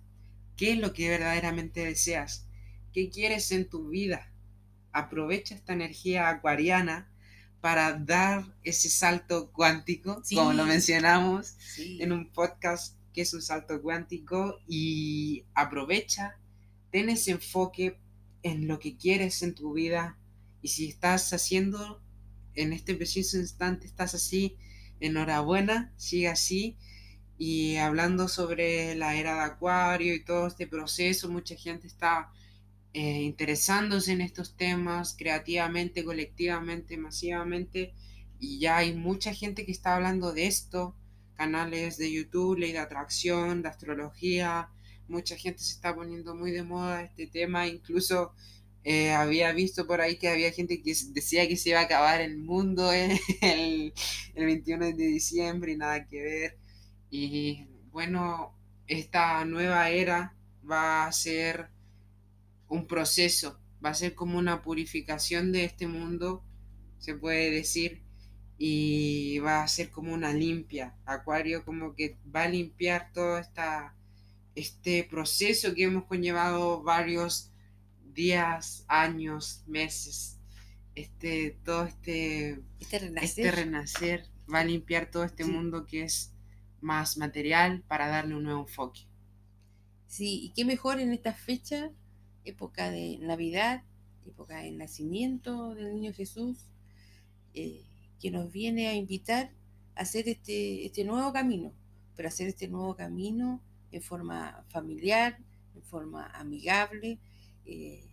¿Qué 0.57 0.73
es 0.73 0.79
lo 0.79 0.93
que 0.93 1.09
verdaderamente 1.09 1.85
deseas? 1.85 2.47
¿Qué 2.93 3.11
quieres 3.11 3.51
en 3.53 3.69
tu 3.69 3.89
vida? 3.89 4.33
Aprovecha 4.93 5.55
esta 5.55 5.73
energía 5.73 6.29
acuariana 6.29 7.11
para 7.61 7.95
dar 7.95 8.57
ese 8.63 8.89
salto 8.89 9.51
cuántico, 9.53 10.23
como 10.35 10.53
lo 10.53 10.65
mencionamos 10.65 11.57
en 11.79 12.13
un 12.13 12.31
podcast 12.31 12.97
qué 13.13 13.23
es 13.23 13.33
un 13.33 13.43
salto 13.43 13.81
cuántico 13.81 14.61
y 14.69 15.47
aprovecha, 15.55 16.39
ten 16.91 17.09
ese 17.09 17.31
enfoque 17.33 17.99
en 18.43 18.69
lo 18.69 18.79
que 18.79 18.97
quieres 18.97 19.43
en 19.43 19.55
tu 19.55 19.73
vida 19.73 20.19
y 20.61 20.69
si 20.69 20.89
estás 20.89 21.33
haciendo 21.33 22.03
en 22.57 22.73
este 22.73 22.95
preciso 22.95 23.37
instante, 23.37 23.87
estás 23.87 24.15
así, 24.15 24.57
enhorabuena, 25.01 25.93
sigue 25.97 26.29
así. 26.29 26.77
Y 27.39 27.77
hablando 27.77 28.29
sobre 28.29 28.95
la 28.95 29.15
era 29.15 29.35
de 29.35 29.41
Acuario 29.43 30.15
y 30.15 30.25
todo 30.25 30.47
este 30.47 30.67
proceso, 30.67 31.29
mucha 31.29 31.55
gente 31.55 31.87
está 31.87 32.31
eh, 32.95 33.23
interesándose 33.23 34.13
en 34.13 34.23
estos 34.23 34.57
temas 34.57 35.15
creativamente, 35.19 36.03
colectivamente, 36.03 36.97
masivamente. 36.97 37.93
Y 38.39 38.59
ya 38.59 38.79
hay 38.79 38.95
mucha 38.95 39.35
gente 39.35 39.67
que 39.67 39.73
está 39.73 39.97
hablando 39.97 40.33
de 40.33 40.47
esto, 40.47 40.97
canales 41.35 41.99
de 41.99 42.11
YouTube, 42.11 42.59
ley 42.59 42.73
de 42.73 42.79
atracción, 42.79 43.61
de 43.61 43.69
astrología. 43.69 44.71
Mucha 45.09 45.37
gente 45.37 45.63
se 45.63 45.73
está 45.75 45.95
poniendo 45.95 46.35
muy 46.35 46.53
de 46.53 46.63
moda 46.63 47.03
este 47.03 47.27
tema, 47.27 47.67
incluso 47.67 48.33
eh, 48.89 49.11
había 49.11 49.51
visto 49.51 49.85
por 49.85 50.01
ahí 50.01 50.17
que 50.17 50.29
había 50.29 50.53
gente 50.53 50.81
que 50.81 50.95
decía 51.09 51.49
que 51.49 51.57
se 51.57 51.71
iba 51.71 51.81
a 51.81 51.83
acabar 51.83 52.21
el 52.21 52.39
mundo 52.39 52.93
el, 52.93 53.21
el 54.37 54.47
21 54.47 54.87
de 54.87 54.93
diciembre 54.93 55.73
y 55.73 55.77
nada 55.77 56.07
que 56.07 56.23
ver. 56.23 56.59
Y 57.11 57.67
bueno, 57.91 58.57
esta 58.87 59.45
nueva 59.45 59.91
era 59.91 60.37
va 60.71 61.05
a 61.05 61.11
ser 61.11 61.69
un 62.69 62.87
proceso, 62.87 63.59
va 63.85 63.91
a 63.91 63.95
ser 63.95 64.15
como 64.15 64.39
una 64.39 64.63
purificación 64.63 65.51
de 65.51 65.65
este 65.65 65.89
mundo, 65.89 66.45
se 67.01 67.17
puede 67.17 67.51
decir, 67.51 68.05
y 68.57 69.41
va 69.41 69.65
a 69.65 69.69
ser 69.69 69.91
como 69.91 70.15
una 70.15 70.33
limpia. 70.33 70.95
Acuario 71.07 71.65
como 71.65 71.97
que 71.97 72.19
va 72.33 72.45
a 72.45 72.49
limpiar 72.49 73.11
todo 73.13 73.39
esta, 73.39 73.97
este 74.55 75.03
proceso 75.03 75.75
que 75.75 75.85
hemos 75.85 76.05
conllevado 76.05 76.85
varios 76.85 77.51
días, 78.17 78.85
años, 78.89 79.63
meses. 79.69 80.41
Este, 80.97 81.59
todo 81.65 81.85
este, 81.85 82.59
este 82.81 82.99
renacer, 82.99 83.47
este 83.47 83.51
renacer 83.51 84.25
va 84.53 84.61
a 84.61 84.65
limpiar 84.65 85.11
todo 85.11 85.25
este 85.25 85.45
mundo 85.45 85.85
que 85.85 86.03
es 86.03 86.33
más 86.81 87.19
material 87.19 87.85
para 87.87 88.09
darle 88.09 88.35
un 88.35 88.45
nuevo 88.45 88.63
enfoque. 88.63 89.03
Sí, 90.07 90.41
y 90.43 90.51
qué 90.55 90.65
mejor 90.65 90.99
en 90.99 91.13
esta 91.13 91.35
fecha 91.35 91.91
época 92.45 92.91
de 92.91 93.19
Navidad, 93.19 93.83
época 94.27 94.59
del 94.59 94.79
nacimiento 94.79 95.75
del 95.75 95.93
niño 95.93 96.13
Jesús, 96.15 96.59
eh, 97.55 97.85
que 98.21 98.31
nos 98.31 98.51
viene 98.51 98.89
a 98.89 98.95
invitar 98.95 99.53
a 99.95 100.03
hacer 100.03 100.29
este, 100.29 100.87
este 100.87 101.05
nuevo 101.05 101.33
camino, 101.33 101.73
pero 102.15 102.29
hacer 102.29 102.49
este 102.49 102.69
nuevo 102.69 102.97
camino 102.97 103.61
en 103.93 104.03
forma 104.03 104.65
familiar, 104.69 105.39
en 105.75 105.83
forma 105.83 106.27
amigable, 106.29 107.19
eh, 107.67 108.05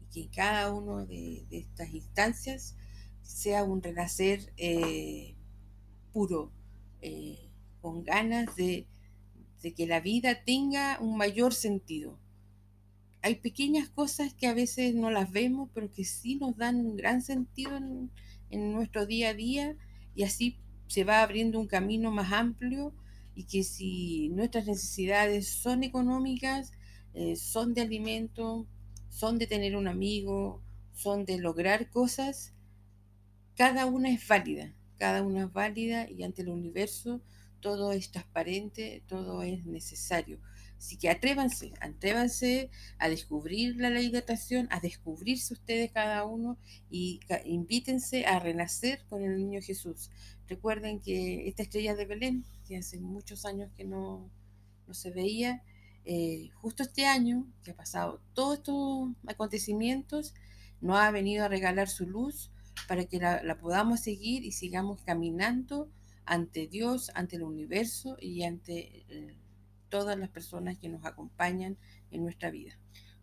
y 0.00 0.06
que 0.12 0.30
cada 0.30 0.72
una 0.72 1.04
de, 1.04 1.46
estas 1.50 1.92
instancias 1.92 2.76
sea 3.22 3.64
un 3.64 3.82
renacer 3.82 4.52
eh, 4.56 5.34
puro, 6.12 6.52
con 7.80 8.04
ganas 8.04 8.54
de, 8.54 8.86
de 9.62 9.72
que 9.74 9.86
la 9.86 10.00
vida 10.00 10.44
tenga 10.44 10.98
un 11.00 11.16
mayor 11.16 11.54
sentido. 11.54 12.18
Hay 13.22 13.36
pequeñas 13.36 13.88
cosas 13.88 14.34
que 14.34 14.48
a 14.48 14.54
veces 14.54 14.94
no 14.96 15.10
las 15.10 15.30
vemos, 15.30 15.70
pero 15.72 15.90
que 15.90 16.04
sí 16.04 16.36
nos 16.36 16.56
dan 16.56 16.84
un 16.84 16.96
gran 16.96 17.22
sentido 17.22 17.76
en, 17.76 18.10
nuestro 18.50 19.06
día 19.06 19.30
a 19.30 19.34
día 19.34 19.76
y 20.14 20.24
así 20.24 20.58
se 20.86 21.04
va 21.04 21.22
abriendo 21.22 21.58
un 21.58 21.68
camino 21.68 22.10
más 22.10 22.32
amplio 22.32 22.92
y 23.34 23.44
que 23.44 23.62
si 23.64 24.28
nuestras 24.28 24.66
necesidades 24.66 25.48
son 25.48 25.84
económicas, 25.84 26.72
eh, 27.14 27.36
son 27.36 27.72
de 27.72 27.80
alimento, 27.80 28.66
son 29.12 29.38
de 29.38 29.46
tener 29.46 29.76
un 29.76 29.88
amigo, 29.88 30.62
son 30.94 31.26
de 31.26 31.36
lograr 31.36 31.90
cosas, 31.90 32.54
cada 33.54 33.84
una 33.84 34.10
es 34.10 34.26
válida, 34.26 34.74
cada 34.96 35.22
una 35.22 35.44
es 35.44 35.52
válida 35.52 36.10
y 36.10 36.22
ante 36.22 36.40
el 36.42 36.48
universo 36.48 37.20
todo 37.60 37.92
es 37.92 38.10
transparente, 38.10 39.04
todo 39.06 39.42
es 39.42 39.64
necesario. 39.66 40.40
Así 40.78 40.96
que 40.96 41.10
atrévanse, 41.10 41.72
atrévanse 41.80 42.70
a 42.98 43.08
descubrir 43.08 43.76
la 43.76 43.90
ley 43.90 44.10
de 44.10 44.18
atracción, 44.18 44.66
a 44.70 44.80
descubrirse 44.80 45.54
ustedes 45.54 45.92
cada 45.92 46.24
uno 46.24 46.58
y 46.90 47.20
invítense 47.44 48.24
a 48.24 48.40
renacer 48.40 49.04
con 49.08 49.22
el 49.22 49.36
niño 49.36 49.60
Jesús. 49.60 50.10
Recuerden 50.48 51.00
que 51.00 51.46
esta 51.48 51.62
estrella 51.62 51.94
de 51.94 52.06
Belén, 52.06 52.44
que 52.66 52.78
hace 52.78 52.98
muchos 52.98 53.44
años 53.44 53.70
que 53.76 53.84
no, 53.84 54.28
se 54.90 55.10
veía, 55.10 55.62
eh, 56.04 56.50
justo 56.54 56.82
este 56.82 57.06
año, 57.06 57.46
que 57.64 57.72
ha 57.72 57.76
pasado 57.76 58.20
todos 58.34 58.58
estos 58.58 59.10
acontecimientos, 59.26 60.34
nos 60.80 60.98
ha 60.98 61.10
venido 61.10 61.44
a 61.44 61.48
regalar 61.48 61.88
su 61.88 62.06
luz 62.06 62.50
para 62.88 63.04
que 63.04 63.18
la, 63.18 63.58
podamos 63.60 64.00
seguir 64.00 64.44
y 64.44 64.52
sigamos 64.52 65.00
caminando 65.02 65.88
ante 66.24 66.66
Dios, 66.66 67.10
ante 67.14 67.36
el 67.36 67.42
universo 67.42 68.16
y 68.20 68.42
ante... 68.44 69.04
el 69.08 69.42
todas 69.92 70.18
las 70.18 70.30
personas 70.30 70.78
que 70.78 70.88
nos 70.88 71.04
acompañan 71.04 71.76
en 72.10 72.24
nuestra 72.24 72.50
vida. 72.50 72.78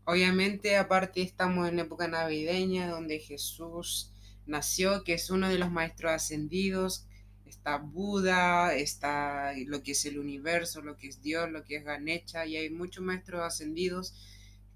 Obviamente, 0.06 0.78
aparte 0.78 1.24
estamos 1.24 1.68
en 1.68 1.80
época 1.80 2.08
navideña 2.08 2.88
donde 2.88 3.20
Jesús 3.20 4.14
nació, 4.46 5.04
que 5.04 5.16
es 5.16 5.32
uno 5.32 5.50
de 5.50 5.58
los 5.58 5.72
maestros 5.72 6.12
ascendidos, 6.12 7.08
está 7.50 7.78
Buda, 7.78 8.76
está 8.76 9.54
lo 9.66 9.84
que 9.84 9.92
es 9.92 10.06
el 10.06 10.20
universo, 10.20 10.82
lo 10.82 10.98
que 10.98 11.08
es 11.08 11.22
Dios, 11.22 11.50
lo 11.52 11.64
que 11.64 11.78
es 11.78 11.84
Ganecha, 11.84 12.46
y 12.46 12.58
hay 12.58 12.70
muchos 12.70 13.04
maestros 13.04 13.42
ascendidos 13.42 14.14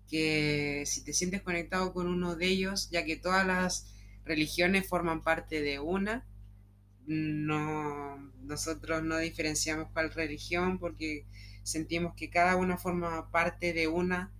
que 0.10 0.84
si 0.86 1.04
te 1.04 1.14
sientes 1.14 1.42
conectado 1.42 1.94
con 1.94 2.08
uno 2.08 2.36
de 2.36 2.48
ellos, 2.48 2.90
ya 2.92 3.06
que 3.06 3.16
todas 3.16 3.46
las 3.46 3.94
religiones 4.26 4.88
forman 4.88 5.22
parte 5.22 5.62
de 5.62 5.80
una, 5.80 6.26
no, 7.06 8.18
nosotros 8.42 9.04
no 9.04 9.18
diferenciamos 9.18 9.90
cuál 9.92 10.14
religión 10.14 10.80
porque 10.80 11.26
sentimos 11.64 12.14
que 12.16 12.30
cada 12.30 12.56
una 12.56 12.78
forma 12.78 13.32
parte 13.32 13.74
de 13.74 13.88
una, 13.88 14.32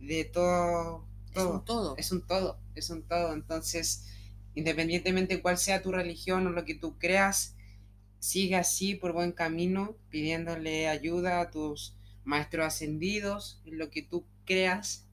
de 0.00 0.24
todo, 0.24 1.06
todo. 1.32 1.46
Es 1.46 1.52
un 1.52 1.64
todo. 1.64 1.94
Es 1.96 2.10
un 2.10 2.26
todo, 2.26 2.58
es 2.74 2.90
un 2.90 3.02
todo. 3.02 3.32
Entonces, 3.32 4.08
independientemente 4.54 5.36
de 5.36 5.42
cuál 5.42 5.58
sea 5.58 5.82
tu 5.82 5.92
religión 5.92 6.46
o 6.46 6.50
lo 6.50 6.64
que 6.64 6.74
tú 6.74 6.98
creas, 6.98 7.56
sigue 8.22 8.54
así 8.54 8.94
por 8.94 9.12
buen 9.12 9.32
camino, 9.32 9.96
pidiéndole 10.08 10.86
ayuda 10.88 11.40
a 11.40 11.50
tus 11.50 11.96
maestros 12.22 12.66
ascendidos 12.66 13.60
en 13.64 13.78
lo 13.78 13.90
que 13.90 14.02
tú 14.02 14.24
creas, 14.44 15.08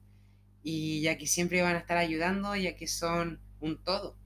y 0.62 1.00
ya 1.00 1.18
que 1.18 1.26
siempre 1.26 1.60
van 1.60 1.74
a 1.74 1.80
estar 1.80 1.96
ayudando, 1.96 2.54
ya 2.54 2.76
que 2.76 2.86
son 2.86 3.40
un 3.60 3.82
todo. 3.82 4.16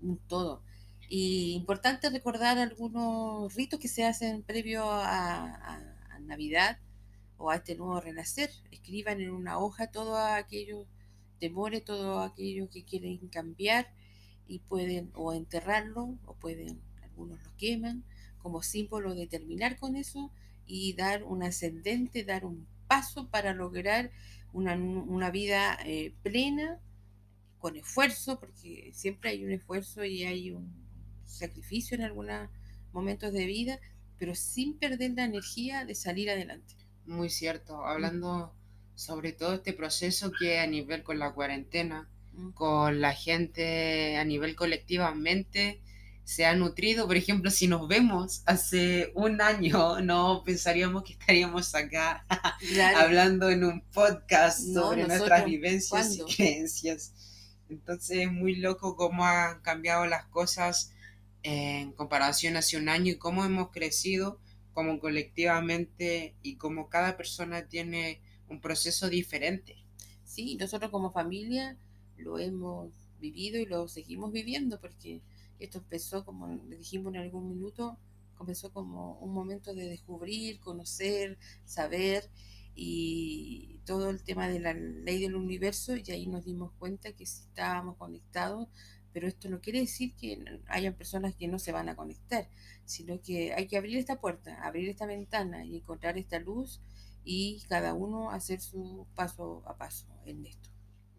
Un 0.00 0.16
todo. 0.16 0.62
Y 1.10 1.52
importante 1.52 2.08
recordar 2.08 2.56
algunos 2.56 3.54
ritos 3.54 3.78
que 3.78 3.88
se 3.88 4.02
hacen 4.02 4.42
previo 4.42 4.90
a 4.90 5.78
Navidad 6.22 6.78
o 7.36 7.50
a 7.50 7.56
este 7.56 7.76
nuevo 7.76 8.00
renacer. 8.00 8.50
Escriban 8.70 9.20
en 9.20 9.30
una 9.30 9.58
hoja 9.58 9.90
todos 9.90 10.18
aquellos 10.18 10.86
temores, 11.38 11.84
todo 11.84 12.20
aquello 12.20 12.70
que 12.70 12.84
quieren 12.84 13.28
cambiar 13.28 13.92
y 14.46 14.60
pueden 14.60 15.10
o 15.14 15.34
enterrarlo 15.34 16.16
o 16.24 16.34
pueden, 16.34 16.80
algunos 17.18 17.42
lo 17.42 17.56
queman 17.56 18.04
como 18.38 18.62
símbolo 18.62 19.14
de 19.14 19.26
terminar 19.26 19.76
con 19.76 19.96
eso 19.96 20.30
y 20.66 20.92
dar 20.94 21.24
un 21.24 21.42
ascendente, 21.42 22.24
dar 22.24 22.44
un 22.44 22.66
paso 22.86 23.28
para 23.28 23.52
lograr 23.54 24.10
una, 24.52 25.30
vida 25.30 25.78
eh, 25.84 26.14
plena, 26.22 26.80
con 27.58 27.76
esfuerzo, 27.76 28.38
porque 28.38 28.90
siempre 28.94 29.30
hay 29.30 29.44
un 29.44 29.50
esfuerzo 29.50 30.04
y 30.04 30.22
hay 30.24 30.52
un 30.52 30.72
sacrificio 31.24 31.96
en 31.96 32.04
algunos 32.04 32.48
momentos 32.92 33.32
de 33.32 33.46
vida, 33.46 33.80
pero 34.18 34.34
sin 34.34 34.78
perder 34.78 35.12
la 35.16 35.24
energía 35.24 35.84
de 35.84 35.94
salir 35.94 36.30
adelante. 36.30 36.74
Muy 37.04 37.30
cierto, 37.30 37.84
hablando 37.84 38.54
sobre 38.94 39.32
todo 39.32 39.54
este 39.54 39.72
proceso 39.72 40.30
que 40.38 40.60
a 40.60 40.66
nivel 40.66 41.02
con 41.02 41.18
la 41.18 41.32
cuarentena, 41.32 42.08
con 42.54 43.00
la 43.00 43.12
gente 43.12 44.16
a 44.16 44.24
nivel 44.24 44.54
colectivamente, 44.54 45.80
se 46.28 46.44
ha 46.44 46.54
nutrido. 46.54 47.06
Por 47.06 47.16
ejemplo, 47.16 47.50
si 47.50 47.68
nos 47.68 47.88
vemos 47.88 48.42
hace 48.44 49.12
un 49.14 49.40
año, 49.40 49.98
no 50.02 50.42
pensaríamos 50.44 51.02
que 51.02 51.14
estaríamos 51.14 51.74
acá 51.74 52.26
hablando 52.96 53.48
en 53.48 53.64
un 53.64 53.80
podcast 53.80 54.60
sobre 54.60 55.06
nuestras 55.06 55.46
vivencias 55.46 56.16
y 56.16 56.24
creencias. 56.36 57.14
Entonces 57.70 58.18
es 58.18 58.30
muy 58.30 58.56
loco 58.56 58.94
cómo 58.94 59.24
han 59.24 59.62
cambiado 59.62 60.04
las 60.04 60.26
cosas 60.26 60.92
en 61.42 61.92
comparación 61.92 62.58
hace 62.58 62.76
un 62.76 62.90
año 62.90 63.12
y 63.12 63.16
cómo 63.16 63.42
hemos 63.46 63.70
crecido 63.70 64.38
como 64.74 65.00
colectivamente 65.00 66.34
y 66.42 66.56
cómo 66.56 66.90
cada 66.90 67.16
persona 67.16 67.68
tiene 67.68 68.20
un 68.50 68.60
proceso 68.60 69.08
diferente. 69.08 69.76
Sí, 70.24 70.56
nosotros 70.56 70.90
como 70.90 71.10
familia 71.10 71.78
lo 72.18 72.38
hemos 72.38 72.92
vivido 73.18 73.58
y 73.58 73.64
lo 73.64 73.88
seguimos 73.88 74.30
viviendo 74.30 74.78
porque 74.78 75.22
esto 75.58 75.78
empezó, 75.78 76.24
como 76.24 76.48
dijimos 76.68 77.14
en 77.14 77.20
algún 77.20 77.48
minuto, 77.48 77.98
comenzó 78.36 78.72
como 78.72 79.18
un 79.18 79.34
momento 79.34 79.74
de 79.74 79.88
descubrir, 79.88 80.60
conocer, 80.60 81.38
saber 81.64 82.30
y 82.74 83.80
todo 83.84 84.10
el 84.10 84.22
tema 84.22 84.48
de 84.48 84.60
la 84.60 84.72
ley 84.72 85.20
del 85.20 85.34
universo 85.34 85.96
y 85.96 86.10
ahí 86.12 86.26
nos 86.26 86.44
dimos 86.44 86.72
cuenta 86.78 87.12
que 87.12 87.26
sí 87.26 87.42
estábamos 87.48 87.96
conectados, 87.96 88.68
pero 89.12 89.26
esto 89.26 89.48
no 89.48 89.60
quiere 89.60 89.80
decir 89.80 90.14
que 90.14 90.60
hayan 90.68 90.94
personas 90.94 91.34
que 91.34 91.48
no 91.48 91.58
se 91.58 91.72
van 91.72 91.88
a 91.88 91.96
conectar, 91.96 92.48
sino 92.84 93.20
que 93.20 93.52
hay 93.52 93.66
que 93.66 93.76
abrir 93.76 93.98
esta 93.98 94.20
puerta, 94.20 94.62
abrir 94.62 94.88
esta 94.88 95.06
ventana 95.06 95.64
y 95.64 95.76
encontrar 95.76 96.18
esta 96.18 96.38
luz 96.38 96.80
y 97.24 97.60
cada 97.68 97.94
uno 97.94 98.30
hacer 98.30 98.60
su 98.60 99.06
paso 99.16 99.62
a 99.66 99.76
paso 99.76 100.06
en 100.24 100.46
esto. 100.46 100.77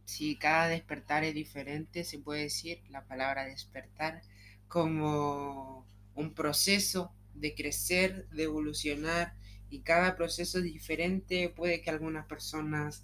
Sí, 0.10 0.38
cada 0.38 0.68
despertar 0.70 1.24
es 1.24 1.36
diferente, 1.36 2.04
se 2.04 2.18
puede 2.18 2.42
decir 2.42 2.82
la 2.90 3.06
palabra 3.06 3.46
despertar 3.46 4.24
como 4.68 5.86
un 6.16 6.34
proceso 6.34 7.14
de 7.36 7.54
crecer, 7.54 8.28
de 8.30 8.44
evolucionar 8.46 9.36
y 9.70 9.82
cada 9.82 10.18
proceso 10.18 10.58
es 10.58 10.64
diferente. 10.64 11.50
Puede 11.50 11.82
que 11.84 11.92
algunas 11.92 12.26
personas 12.26 13.04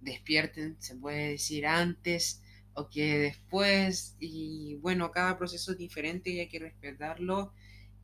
despierten, 0.00 0.76
se 0.80 0.96
puede 0.96 1.32
decir 1.32 1.66
antes 1.66 2.40
o 2.72 2.88
que 2.88 3.18
después 3.18 4.16
y 4.18 4.76
bueno, 4.76 5.10
cada 5.10 5.36
proceso 5.36 5.72
es 5.72 5.78
diferente 5.78 6.30
y 6.30 6.40
hay 6.40 6.48
que 6.48 6.60
respetarlo 6.60 7.52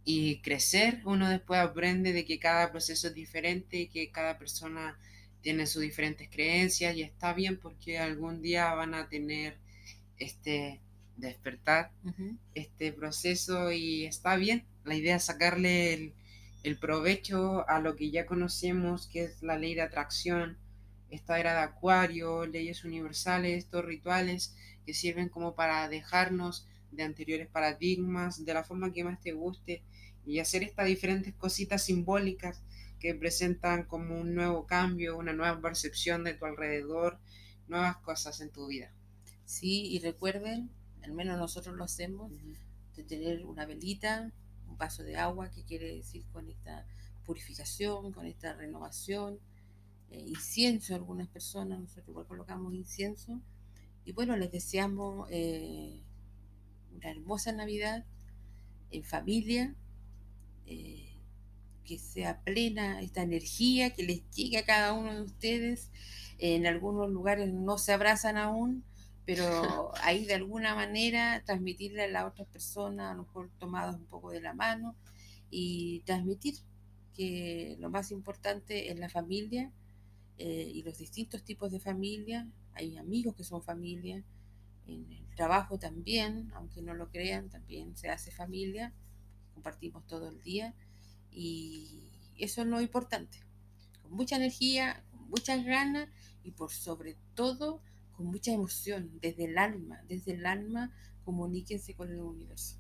y 0.04 0.42
crecer. 0.42 1.00
Uno 1.06 1.30
después 1.30 1.60
aprende 1.60 2.12
de 2.12 2.26
que 2.26 2.38
cada 2.38 2.70
proceso 2.72 3.08
es 3.08 3.14
diferente 3.14 3.78
y 3.78 3.88
que 3.88 4.10
cada 4.10 4.38
persona 4.38 4.98
tiene 5.46 5.68
sus 5.68 5.82
diferentes 5.82 6.28
creencias 6.28 6.96
y 6.96 7.02
está 7.02 7.32
bien 7.32 7.56
porque 7.56 8.00
algún 8.00 8.42
día 8.42 8.74
van 8.74 8.94
a 8.94 9.08
tener 9.08 9.56
este 10.18 10.80
despertar 11.16 11.92
este 12.54 12.92
proceso 12.92 13.70
y 13.70 14.06
está 14.06 14.34
bien. 14.34 14.64
La 14.82 14.96
idea 14.96 15.14
es 15.14 15.22
sacarle 15.22 15.94
el, 15.94 16.14
el, 16.64 16.76
provecho 16.80 17.64
a 17.68 17.78
lo 17.78 17.94
que 17.94 18.10
ya 18.10 18.26
conocemos, 18.26 19.06
que 19.06 19.22
es 19.22 19.40
la 19.40 19.56
ley 19.56 19.76
de 19.76 19.82
atracción, 19.82 20.58
esta 21.10 21.38
era 21.38 21.52
de 21.52 21.60
acuario, 21.60 22.44
leyes 22.44 22.84
universales, 22.84 23.58
estos 23.58 23.84
rituales 23.84 24.56
que 24.84 24.94
sirven 24.94 25.28
como 25.28 25.54
para 25.54 25.88
dejarnos 25.88 26.66
de 26.90 27.04
anteriores 27.04 27.46
paradigmas, 27.46 28.44
de 28.44 28.52
la 28.52 28.64
forma 28.64 28.92
que 28.92 29.04
más 29.04 29.20
te 29.20 29.30
guste 29.30 29.84
y 30.26 30.40
hacer 30.40 30.64
estas 30.64 30.86
diferentes 30.86 31.32
cositas 31.34 31.84
simbólicas 31.84 32.64
que 32.98 33.14
presentan 33.14 33.84
como 33.84 34.18
un 34.18 34.34
nuevo 34.34 34.66
cambio, 34.66 35.16
una 35.16 35.32
nueva 35.32 35.60
percepción 35.60 36.24
de 36.24 36.34
tu 36.34 36.44
alrededor, 36.46 37.18
nuevas 37.68 37.96
cosas 37.98 38.40
en 38.40 38.50
tu 38.50 38.66
vida. 38.66 38.92
Sí, 39.44 39.86
y 39.92 39.98
recuerden, 40.00 40.70
al 41.02 41.12
menos 41.12 41.38
nosotros 41.38 41.76
lo 41.76 41.84
hacemos, 41.84 42.32
de 42.96 43.04
tener 43.04 43.44
una 43.44 43.66
velita, 43.66 44.32
un 44.68 44.78
vaso 44.78 45.02
de 45.02 45.16
agua, 45.16 45.50
que 45.50 45.64
quiere 45.64 45.94
decir 45.94 46.24
con 46.32 46.48
esta 46.48 46.86
purificación, 47.24 48.12
con 48.12 48.26
esta 48.26 48.54
renovación, 48.54 49.38
eh, 50.10 50.24
incienso 50.26 50.94
algunas 50.94 51.28
personas, 51.28 51.80
nosotros 51.80 52.08
igual 52.08 52.26
colocamos 52.26 52.74
incienso, 52.74 53.40
y 54.04 54.12
bueno, 54.12 54.36
les 54.36 54.52
deseamos 54.52 55.28
eh, 55.32 56.00
una 56.94 57.10
hermosa 57.10 57.52
Navidad 57.52 58.04
en 58.90 59.04
familia. 59.04 59.74
Eh, 60.66 61.05
que 61.86 61.98
sea 61.98 62.40
plena 62.40 63.00
esta 63.00 63.22
energía, 63.22 63.94
que 63.94 64.02
les 64.02 64.28
llegue 64.30 64.58
a 64.58 64.66
cada 64.66 64.92
uno 64.92 65.14
de 65.14 65.22
ustedes. 65.22 65.90
En 66.38 66.66
algunos 66.66 67.08
lugares 67.08 67.52
no 67.52 67.78
se 67.78 67.92
abrazan 67.92 68.36
aún, 68.36 68.84
pero 69.24 69.92
ahí 70.02 70.26
de 70.26 70.34
alguna 70.34 70.74
manera 70.74 71.42
transmitirle 71.46 72.02
a 72.02 72.08
las 72.08 72.26
otras 72.26 72.48
personas, 72.48 73.12
a 73.12 73.14
lo 73.14 73.22
mejor 73.22 73.50
tomados 73.58 73.96
un 73.96 74.06
poco 74.06 74.30
de 74.30 74.40
la 74.40 74.52
mano, 74.52 74.96
y 75.50 76.00
transmitir 76.00 76.56
que 77.14 77.76
lo 77.78 77.88
más 77.88 78.10
importante 78.10 78.90
es 78.90 78.98
la 78.98 79.08
familia 79.08 79.72
eh, 80.36 80.70
y 80.74 80.82
los 80.82 80.98
distintos 80.98 81.42
tipos 81.44 81.72
de 81.72 81.80
familia. 81.80 82.46
Hay 82.74 82.98
amigos 82.98 83.34
que 83.34 83.44
son 83.44 83.62
familia, 83.62 84.22
en 84.86 85.10
el 85.10 85.26
trabajo 85.34 85.78
también, 85.78 86.50
aunque 86.54 86.82
no 86.82 86.94
lo 86.94 87.08
crean, 87.08 87.48
también 87.48 87.96
se 87.96 88.08
hace 88.08 88.30
familia, 88.30 88.92
compartimos 89.54 90.06
todo 90.06 90.28
el 90.28 90.40
día 90.42 90.74
y 91.30 92.10
eso 92.38 92.62
es 92.62 92.66
lo 92.66 92.80
importante. 92.80 93.38
Con 94.02 94.12
mucha 94.12 94.36
energía, 94.36 95.04
con 95.10 95.28
muchas 95.28 95.64
ganas 95.64 96.08
y 96.42 96.52
por 96.52 96.70
sobre 96.70 97.16
todo 97.34 97.82
con 98.16 98.26
mucha 98.26 98.52
emoción, 98.52 99.10
desde 99.20 99.44
el 99.44 99.58
alma, 99.58 100.00
desde 100.08 100.32
el 100.32 100.46
alma, 100.46 100.90
comuníquense 101.24 101.94
con 101.94 102.10
el 102.10 102.20
universo. 102.20 102.76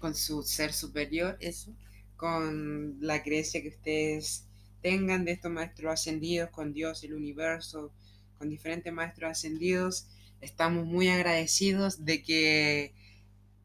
Con 0.00 0.14
su 0.14 0.42
ser 0.42 0.72
superior. 0.72 1.36
Eso. 1.40 1.72
Con 2.16 2.96
la 3.00 3.22
creencia 3.22 3.62
que 3.62 3.68
ustedes 3.68 4.46
tengan 4.80 5.24
de 5.24 5.32
estos 5.32 5.52
maestros 5.52 5.92
ascendidos, 5.92 6.50
con 6.50 6.72
Dios, 6.72 7.04
el 7.04 7.14
universo, 7.14 7.92
con 8.38 8.48
diferentes 8.48 8.92
maestros 8.92 9.30
ascendidos. 9.30 10.08
Estamos 10.40 10.84
muy 10.84 11.08
agradecidos 11.08 12.04
de 12.04 12.24
que 12.24 12.92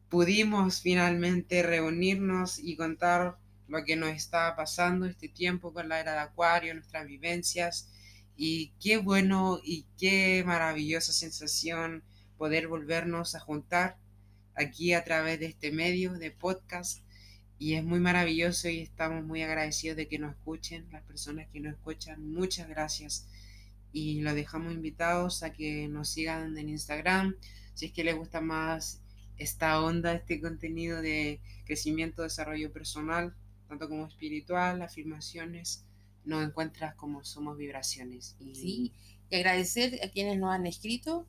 pudimos 0.08 0.80
finalmente 0.80 1.64
reunirnos 1.64 2.60
y 2.60 2.76
contar 2.76 3.38
lo 3.68 3.84
que 3.84 3.96
nos 3.96 4.10
está 4.10 4.56
pasando 4.56 5.06
este 5.06 5.28
tiempo 5.28 5.72
con 5.72 5.88
la 5.88 6.00
era 6.00 6.12
de 6.12 6.20
Acuario, 6.20 6.74
nuestras 6.74 7.06
vivencias. 7.06 7.90
Y 8.36 8.72
qué 8.80 8.96
bueno 8.98 9.60
y 9.62 9.86
qué 9.98 10.42
maravillosa 10.46 11.12
sensación 11.12 12.02
poder 12.36 12.68
volvernos 12.68 13.34
a 13.34 13.40
juntar 13.40 13.98
aquí 14.54 14.92
a 14.94 15.04
través 15.04 15.38
de 15.40 15.46
este 15.46 15.70
medio 15.70 16.12
de 16.14 16.30
podcast. 16.30 17.02
Y 17.58 17.74
es 17.74 17.84
muy 17.84 18.00
maravilloso 18.00 18.68
y 18.68 18.80
estamos 18.80 19.24
muy 19.24 19.42
agradecidos 19.42 19.96
de 19.96 20.08
que 20.08 20.18
nos 20.18 20.32
escuchen, 20.32 20.88
las 20.92 21.02
personas 21.02 21.48
que 21.52 21.60
nos 21.60 21.74
escuchan. 21.74 22.32
Muchas 22.32 22.68
gracias. 22.68 23.26
Y 23.92 24.20
los 24.20 24.34
dejamos 24.34 24.72
invitados 24.72 25.42
a 25.42 25.52
que 25.52 25.88
nos 25.88 26.08
sigan 26.08 26.56
en 26.56 26.68
Instagram. 26.68 27.34
Si 27.74 27.86
es 27.86 27.92
que 27.92 28.04
les 28.04 28.16
gusta 28.16 28.40
más 28.40 29.02
esta 29.36 29.80
onda, 29.80 30.14
este 30.14 30.40
contenido 30.40 31.02
de 31.02 31.40
crecimiento, 31.64 32.22
desarrollo 32.22 32.72
personal, 32.72 33.34
tanto 33.68 33.88
como 33.88 34.06
espiritual, 34.06 34.82
afirmaciones, 34.82 35.84
nos 36.24 36.44
encuentras 36.44 36.94
como 36.94 37.24
somos 37.24 37.56
vibraciones. 37.56 38.36
Y... 38.40 38.54
Sí, 38.54 38.92
y 39.30 39.36
agradecer 39.36 40.00
a 40.02 40.08
quienes 40.08 40.38
nos 40.38 40.50
han 40.50 40.66
escrito 40.66 41.26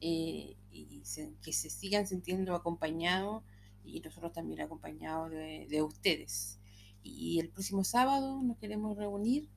eh, 0.00 0.56
y 0.70 1.02
que 1.42 1.52
se 1.52 1.70
sigan 1.70 2.06
sintiendo 2.06 2.54
acompañados 2.54 3.42
y 3.84 4.00
nosotros 4.00 4.32
también 4.32 4.60
acompañados 4.60 5.30
de, 5.30 5.82
ustedes. 5.82 6.58
Y 7.02 7.40
el 7.40 7.48
próximo 7.48 7.84
sábado 7.84 8.42
nos 8.42 8.58
queremos 8.58 8.96
reunir 8.96 9.48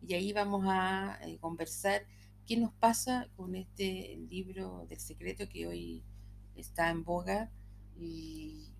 y 0.00 0.14
ahí 0.14 0.32
vamos 0.32 0.64
a 0.68 1.18
eh, 1.22 1.38
conversar 1.38 2.06
qué 2.46 2.56
nos 2.56 2.72
pasa 2.72 3.28
con 3.36 3.56
este 3.56 4.16
libro 4.30 4.86
del 4.88 5.00
secreto 5.00 5.48
que 5.48 5.66
hoy 5.66 6.04
está 6.54 6.90
en 6.90 7.04
boga 7.04 7.50
y 7.98 8.70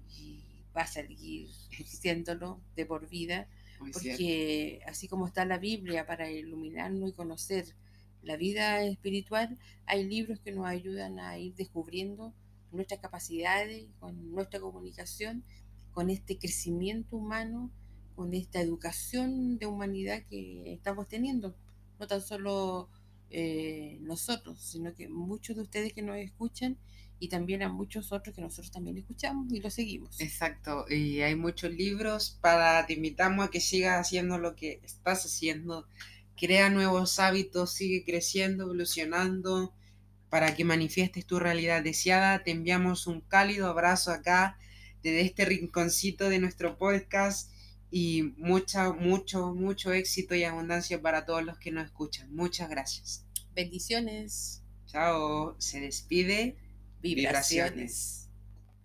va 0.76 0.82
a 0.82 0.86
seguir 0.86 1.48
siéndolo 1.86 2.60
de 2.76 2.86
por 2.86 3.08
vida, 3.08 3.48
porque 3.92 4.80
así 4.86 5.08
como 5.08 5.26
está 5.26 5.44
la 5.44 5.58
Biblia 5.58 6.06
para 6.06 6.30
iluminarnos 6.30 7.10
y 7.10 7.12
conocer 7.12 7.74
la 8.22 8.36
vida 8.36 8.82
espiritual, 8.82 9.58
hay 9.86 10.04
libros 10.04 10.40
que 10.40 10.52
nos 10.52 10.66
ayudan 10.66 11.18
a 11.18 11.38
ir 11.38 11.54
descubriendo 11.54 12.34
nuestras 12.72 13.00
capacidades, 13.00 13.86
con 13.98 14.32
nuestra 14.32 14.60
comunicación, 14.60 15.42
con 15.92 16.10
este 16.10 16.38
crecimiento 16.38 17.16
humano, 17.16 17.70
con 18.14 18.34
esta 18.34 18.60
educación 18.60 19.58
de 19.58 19.66
humanidad 19.66 20.22
que 20.28 20.74
estamos 20.74 21.08
teniendo. 21.08 21.54
No 21.98 22.06
tan 22.06 22.20
solo 22.20 22.88
eh, 23.30 23.98
nosotros, 24.02 24.60
sino 24.60 24.94
que 24.94 25.08
muchos 25.08 25.56
de 25.56 25.62
ustedes 25.62 25.92
que 25.92 26.02
nos 26.02 26.16
escuchan 26.16 26.76
y 27.20 27.28
también 27.28 27.62
a 27.62 27.68
muchos 27.68 28.10
otros 28.10 28.34
que 28.34 28.40
nosotros 28.40 28.72
también 28.72 28.96
escuchamos 28.96 29.52
y 29.52 29.60
lo 29.60 29.70
seguimos. 29.70 30.18
Exacto, 30.20 30.86
y 30.88 31.20
hay 31.20 31.36
muchos 31.36 31.70
libros 31.70 32.38
para, 32.40 32.84
te 32.86 32.94
invitamos 32.94 33.46
a 33.46 33.50
que 33.50 33.60
sigas 33.60 34.00
haciendo 34.00 34.38
lo 34.38 34.56
que 34.56 34.80
estás 34.82 35.26
haciendo, 35.26 35.86
crea 36.34 36.70
nuevos 36.70 37.18
hábitos, 37.18 37.74
sigue 37.74 38.04
creciendo, 38.04 38.64
evolucionando, 38.64 39.74
para 40.30 40.54
que 40.54 40.64
manifiestes 40.64 41.26
tu 41.26 41.38
realidad 41.38 41.82
deseada. 41.82 42.42
Te 42.42 42.52
enviamos 42.52 43.06
un 43.06 43.20
cálido 43.20 43.68
abrazo 43.68 44.12
acá 44.12 44.56
desde 45.02 45.20
este 45.20 45.44
rinconcito 45.44 46.30
de 46.30 46.38
nuestro 46.38 46.78
podcast 46.78 47.52
y 47.90 48.34
mucha, 48.38 48.92
mucho, 48.92 49.52
mucho 49.54 49.92
éxito 49.92 50.34
y 50.34 50.44
abundancia 50.44 51.02
para 51.02 51.26
todos 51.26 51.44
los 51.44 51.58
que 51.58 51.72
nos 51.72 51.84
escuchan. 51.84 52.34
Muchas 52.34 52.70
gracias. 52.70 53.26
Bendiciones. 53.54 54.62
Chao, 54.86 55.56
se 55.58 55.80
despide 55.80 56.56
Vibraciones. 57.02 58.19